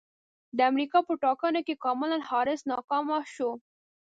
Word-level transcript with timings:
د 0.57 0.59
امریکا 0.71 0.99
په 1.07 1.13
ټاکنو 1.23 1.61
کې 1.67 1.81
کاملا 1.83 2.17
حارس 2.29 2.61
ناکامه 2.71 3.17
شوه 3.35 3.53